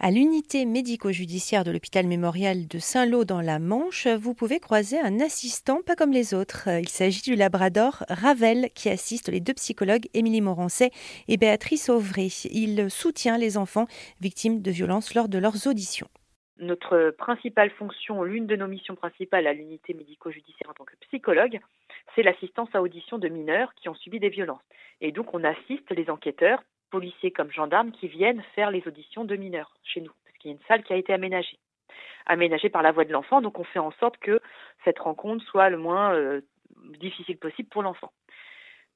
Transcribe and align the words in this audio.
À 0.00 0.10
l'unité 0.10 0.66
médico-judiciaire 0.66 1.62
de 1.62 1.70
l'hôpital 1.70 2.06
mémorial 2.06 2.66
de 2.66 2.78
Saint-Lô 2.78 3.24
dans 3.24 3.40
la 3.40 3.60
Manche, 3.60 4.08
vous 4.08 4.34
pouvez 4.34 4.58
croiser 4.58 4.98
un 4.98 5.20
assistant 5.20 5.82
pas 5.82 5.94
comme 5.94 6.10
les 6.10 6.34
autres. 6.34 6.68
Il 6.68 6.88
s'agit 6.88 7.22
du 7.22 7.36
labrador 7.36 8.02
Ravel 8.08 8.70
qui 8.74 8.88
assiste 8.88 9.28
les 9.28 9.40
deux 9.40 9.54
psychologues 9.54 10.08
Émilie 10.12 10.40
Morancet 10.40 10.90
et 11.28 11.36
Béatrice 11.36 11.88
Auvray. 11.88 12.28
Il 12.50 12.90
soutient 12.90 13.38
les 13.38 13.56
enfants 13.56 13.86
victimes 14.20 14.62
de 14.62 14.70
violences 14.72 15.14
lors 15.14 15.28
de 15.28 15.38
leurs 15.38 15.68
auditions. 15.68 16.08
Notre 16.58 17.14
principale 17.16 17.70
fonction, 17.70 18.24
l'une 18.24 18.46
de 18.46 18.56
nos 18.56 18.68
missions 18.68 18.96
principales 18.96 19.46
à 19.46 19.52
l'unité 19.52 19.94
médico-judiciaire 19.94 20.70
en 20.70 20.74
tant 20.74 20.84
que 20.84 20.96
psychologue, 21.08 21.60
c'est 22.14 22.22
l'assistance 22.22 22.68
à 22.74 22.82
audition 22.82 23.18
de 23.18 23.28
mineurs 23.28 23.72
qui 23.74 23.88
ont 23.88 23.94
subi 23.94 24.18
des 24.18 24.28
violences. 24.28 24.62
Et 25.00 25.12
donc 25.12 25.34
on 25.34 25.44
assiste 25.44 25.90
les 25.90 26.10
enquêteurs, 26.10 26.62
policiers 26.90 27.30
comme 27.30 27.50
gendarmes, 27.50 27.92
qui 27.92 28.08
viennent 28.08 28.42
faire 28.54 28.70
les 28.70 28.86
auditions 28.86 29.24
de 29.24 29.36
mineurs 29.36 29.72
chez 29.82 30.00
nous, 30.00 30.12
parce 30.24 30.36
qu'il 30.38 30.50
y 30.50 30.54
a 30.54 30.56
une 30.56 30.66
salle 30.66 30.82
qui 30.82 30.92
a 30.92 30.96
été 30.96 31.12
aménagée. 31.12 31.58
Aménagée 32.26 32.70
par 32.70 32.82
la 32.82 32.92
voix 32.92 33.04
de 33.04 33.12
l'enfant, 33.12 33.42
donc 33.42 33.58
on 33.58 33.64
fait 33.64 33.78
en 33.78 33.92
sorte 33.92 34.16
que 34.18 34.40
cette 34.84 34.98
rencontre 34.98 35.44
soit 35.44 35.68
le 35.68 35.76
moins 35.76 36.14
euh, 36.14 36.40
difficile 37.00 37.36
possible 37.36 37.68
pour 37.68 37.82
l'enfant. 37.82 38.12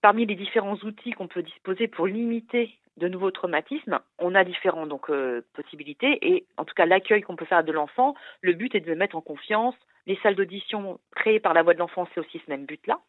Parmi 0.00 0.26
les 0.26 0.36
différents 0.36 0.76
outils 0.76 1.12
qu'on 1.12 1.26
peut 1.26 1.42
disposer 1.42 1.88
pour 1.88 2.06
limiter 2.06 2.70
de 2.98 3.08
nouveaux 3.08 3.30
traumatismes, 3.30 4.00
on 4.18 4.34
a 4.34 4.44
différentes 4.44 4.92
euh, 5.10 5.42
possibilités 5.54 6.18
et 6.22 6.46
en 6.56 6.64
tout 6.64 6.74
cas 6.74 6.86
l'accueil 6.86 7.22
qu'on 7.22 7.36
peut 7.36 7.44
faire 7.44 7.64
de 7.64 7.72
l'enfant, 7.72 8.14
le 8.40 8.52
but 8.52 8.74
est 8.74 8.80
de 8.80 8.90
le 8.90 8.96
mettre 8.96 9.16
en 9.16 9.20
confiance. 9.20 9.74
Les 10.06 10.16
salles 10.22 10.34
d'audition 10.34 10.98
créées 11.14 11.40
par 11.40 11.54
la 11.54 11.62
voix 11.62 11.74
de 11.74 11.78
l'enfant, 11.78 12.08
c'est 12.12 12.20
aussi 12.20 12.40
ce 12.44 12.50
même 12.50 12.64
but-là. 12.64 13.00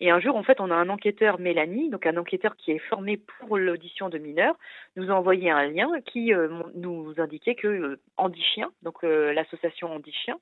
Et 0.00 0.10
un 0.10 0.20
jour, 0.20 0.36
en 0.36 0.42
fait, 0.42 0.60
on 0.60 0.70
a 0.70 0.74
un 0.74 0.88
enquêteur, 0.88 1.38
Mélanie, 1.38 1.90
donc 1.90 2.06
un 2.06 2.16
enquêteur 2.16 2.56
qui 2.56 2.72
est 2.72 2.78
formé 2.78 3.16
pour 3.16 3.58
l'audition 3.58 4.08
de 4.08 4.18
mineurs, 4.18 4.56
nous 4.96 5.10
a 5.10 5.14
envoyé 5.14 5.50
un 5.50 5.66
lien 5.66 5.88
qui 6.04 6.34
euh, 6.34 6.48
nous 6.74 7.14
indiquait 7.18 7.54
que 7.54 7.68
euh, 7.68 8.00
Andy 8.16 8.42
Chien, 8.42 8.70
donc 8.82 9.02
l'association 9.02 9.92
Andy 9.92 10.12
Chien, 10.12 10.38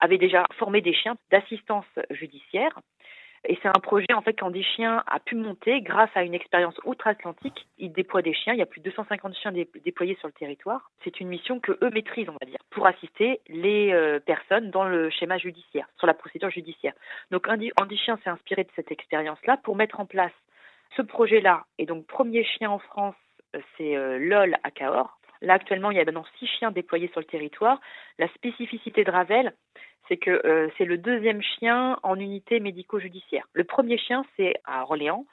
avait 0.00 0.18
déjà 0.18 0.46
formé 0.54 0.80
des 0.80 0.94
chiens 0.94 1.16
d'assistance 1.30 1.86
judiciaire 2.10 2.80
et 3.44 3.58
c'est 3.62 3.68
un 3.68 3.80
projet 3.80 4.12
en 4.12 4.20
fait 4.20 4.34
qu'Andy 4.34 4.62
Chien 4.62 5.02
a 5.06 5.18
pu 5.18 5.34
monter 5.34 5.80
grâce 5.80 6.10
à 6.14 6.24
une 6.24 6.34
expérience 6.34 6.78
outre-Atlantique. 6.84 7.66
Il 7.78 7.92
déploie 7.92 8.20
des 8.20 8.34
chiens, 8.34 8.52
il 8.52 8.58
y 8.58 8.62
a 8.62 8.66
plus 8.66 8.80
de 8.80 8.90
250 8.90 9.34
chiens 9.34 9.52
déployés 9.52 10.16
sur 10.16 10.28
le 10.28 10.34
territoire. 10.34 10.90
C'est 11.04 11.20
une 11.20 11.28
mission 11.28 11.58
que 11.58 11.72
eux 11.82 11.90
maîtrisent, 11.90 12.28
on 12.28 12.36
va 12.40 12.46
dire, 12.46 12.58
pour 12.70 12.86
assister 12.86 13.40
les 13.48 13.92
euh, 13.92 14.20
personnes 14.20 14.70
dans 14.70 14.84
le 14.84 15.08
schéma 15.08 15.38
judiciaire, 15.38 15.88
sur 15.96 16.06
la 16.06 16.14
procédure 16.14 16.50
judiciaire. 16.50 16.92
Donc 17.30 17.48
Andy, 17.48 17.72
Andy 17.80 17.96
Chien 17.96 18.18
s'est 18.22 18.30
inspiré 18.30 18.64
de 18.64 18.70
cette 18.76 18.92
expérience-là 18.92 19.56
pour 19.62 19.74
mettre 19.74 20.00
en 20.00 20.06
place 20.06 20.32
ce 20.96 21.02
projet-là. 21.02 21.64
Et 21.78 21.86
donc 21.86 22.06
premier 22.06 22.44
chien 22.44 22.70
en 22.70 22.78
France, 22.78 23.16
euh, 23.56 23.60
c'est 23.78 23.96
euh, 23.96 24.18
LOL 24.18 24.56
à 24.62 24.70
Cahors. 24.70 25.18
Là 25.42 25.54
actuellement, 25.54 25.90
il 25.90 25.96
y 25.96 26.00
a 26.00 26.04
maintenant 26.04 26.26
six 26.38 26.46
chiens 26.46 26.70
déployés 26.70 27.08
sur 27.08 27.20
le 27.20 27.26
territoire. 27.26 27.80
La 28.18 28.28
spécificité 28.28 29.04
de 29.04 29.10
Ravel, 29.10 29.54
c'est 30.08 30.16
que 30.16 30.30
euh, 30.44 30.68
c'est 30.76 30.84
le 30.84 30.98
deuxième 30.98 31.42
chien 31.42 31.98
en 32.02 32.18
unité 32.18 32.60
médico-judiciaire. 32.60 33.46
Le 33.52 33.64
premier 33.64 33.96
chien, 33.96 34.24
c'est 34.36 34.54
à 34.64 34.82
Orléans, 34.82 35.24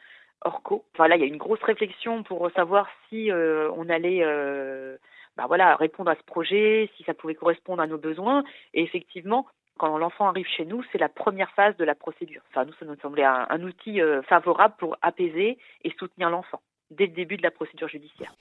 Orco. 0.41 0.85
Voilà, 0.95 1.15
il 1.15 1.21
y 1.21 1.23
a 1.23 1.27
une 1.27 1.37
grosse 1.37 1.63
réflexion 1.63 2.23
pour 2.23 2.49
savoir 2.51 2.87
si 3.09 3.31
euh, 3.31 3.71
on 3.75 3.89
allait 3.89 4.23
euh, 4.23 4.97
bah 5.35 5.45
voilà, 5.47 5.75
répondre 5.75 6.11
à 6.11 6.15
ce 6.15 6.23
projet, 6.23 6.89
si 6.95 7.03
ça 7.03 7.13
pouvait 7.13 7.35
correspondre 7.35 7.81
à 7.81 7.87
nos 7.87 7.97
besoins. 7.97 8.43
Et 8.73 8.83
effectivement, 8.83 9.47
quand 9.77 9.97
l'enfant 9.97 10.27
arrive 10.27 10.47
chez 10.47 10.65
nous, 10.65 10.83
c'est 10.91 10.97
la 10.97 11.09
première 11.09 11.51
phase 11.51 11.75
de 11.77 11.83
la 11.83 11.95
procédure. 11.95 12.41
Enfin, 12.49 12.65
nous, 12.65 12.73
ça 12.79 12.85
nous 12.85 12.95
semblait 13.01 13.23
un 13.23 13.61
outil 13.61 13.99
favorable 14.23 14.73
pour 14.79 14.97
apaiser 15.03 15.59
et 15.83 15.93
soutenir 15.99 16.31
l'enfant 16.31 16.61
dès 16.89 17.05
le 17.05 17.11
début 17.11 17.37
de 17.37 17.43
la 17.43 17.51
procédure 17.51 17.87
judiciaire. 17.87 18.33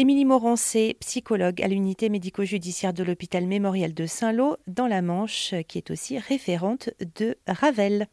Émilie 0.00 0.24
Morancé, 0.24 0.96
psychologue 1.00 1.60
à 1.60 1.66
l'unité 1.66 2.08
médico-judiciaire 2.08 2.92
de 2.92 3.02
l'hôpital 3.02 3.48
mémorial 3.48 3.94
de 3.94 4.06
Saint-Lô 4.06 4.56
dans 4.68 4.86
la 4.86 5.02
Manche, 5.02 5.56
qui 5.66 5.76
est 5.76 5.90
aussi 5.90 6.20
référente 6.20 6.90
de 7.16 7.36
Ravel. 7.48 8.06